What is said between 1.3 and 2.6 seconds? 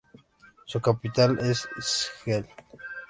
es Szeged.